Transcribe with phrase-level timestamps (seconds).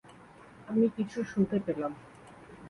[0.67, 1.93] আমি কিছু শুনতে পেলাম!